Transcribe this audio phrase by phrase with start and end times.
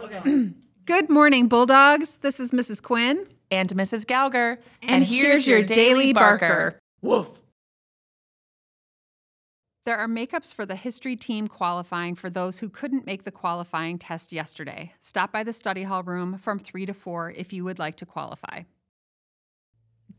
[0.00, 0.50] Okay.
[0.84, 2.18] Good morning, Bulldogs.
[2.18, 2.82] This is Mrs.
[2.82, 3.26] Quinn.
[3.50, 4.06] And Mrs.
[4.06, 4.58] Gauger.
[4.80, 6.78] And here's your daily barker.
[7.02, 7.30] Woof.
[9.84, 13.98] There are makeups for the history team qualifying for those who couldn't make the qualifying
[13.98, 14.92] test yesterday.
[15.00, 18.06] Stop by the study hall room from 3 to 4 if you would like to
[18.06, 18.62] qualify.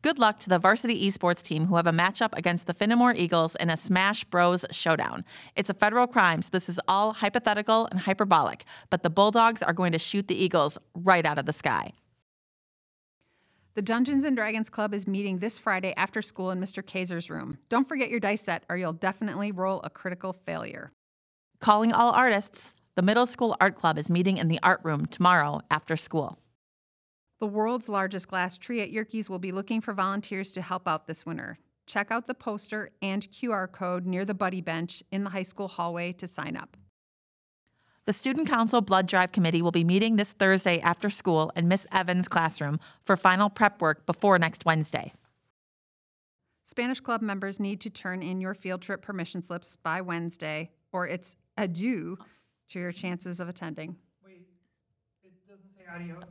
[0.02, 3.56] Good luck to the varsity esports team who have a matchup against the Fennimore Eagles
[3.56, 5.24] in a Smash Bros showdown.
[5.56, 9.72] It's a federal crime, so this is all hypothetical and hyperbolic, but the Bulldogs are
[9.72, 11.94] going to shoot the Eagles right out of the sky.
[13.76, 16.86] The Dungeons and Dragons Club is meeting this Friday after school in Mr.
[16.86, 17.58] Kaiser's room.
[17.70, 20.92] Don't forget your dice set, or you'll definitely roll a critical failure.
[21.60, 25.62] Calling all artists, the Middle School Art Club is meeting in the art room tomorrow
[25.72, 26.38] after school.
[27.44, 31.08] The world's largest glass tree at Yerkes will be looking for volunteers to help out
[31.08, 31.60] this winter.
[31.86, 35.68] Check out the poster and QR code near the buddy bench in the high school
[35.68, 36.78] hallway to sign up.
[38.06, 41.86] The Student Council Blood Drive Committee will be meeting this Thursday after school in Miss
[41.92, 45.12] Evans' classroom for final prep work before next Wednesday.
[46.64, 51.06] Spanish Club members need to turn in your field trip permission slips by Wednesday, or
[51.10, 52.18] it's adieu
[52.70, 53.98] to your chances of attending.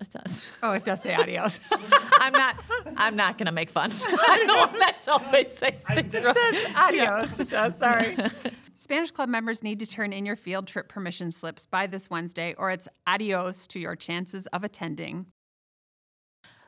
[0.00, 0.50] It does.
[0.62, 1.60] Oh, it does say adios.
[2.18, 2.56] I'm not.
[2.96, 3.91] I'm not going to make fun.
[4.05, 6.34] I know that's always say things wrong.
[6.74, 7.38] adios.
[7.41, 7.78] It does.
[7.78, 8.16] Sorry.
[8.74, 12.55] Spanish Club members need to turn in your field trip permission slips by this Wednesday,
[12.58, 15.27] or it's adios to your chances of attending.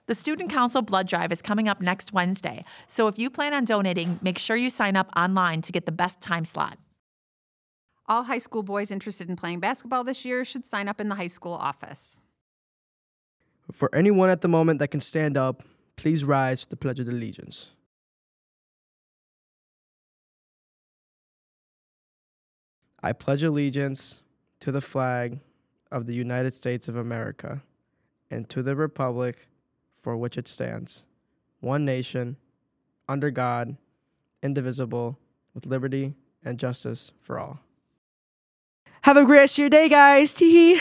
[0.06, 3.64] The Student Council Blood Drive is coming up next Wednesday, so if you plan on
[3.64, 6.78] donating, make sure you sign up online to get the best time slot.
[8.06, 11.14] All high school boys interested in playing basketball this year should sign up in the
[11.14, 12.18] high school office.
[13.74, 15.64] For anyone at the moment that can stand up,
[15.96, 17.70] please rise to the Pledge of Allegiance.
[23.02, 24.22] I pledge allegiance
[24.60, 25.40] to the flag
[25.90, 27.62] of the United States of America
[28.30, 29.48] and to the republic
[30.00, 31.04] for which it stands,
[31.58, 32.36] one nation,
[33.08, 33.76] under God,
[34.40, 35.18] indivisible,
[35.52, 37.58] with liberty and justice for all.
[39.02, 40.32] Have a great rest of your day, guys.
[40.34, 40.78] Tee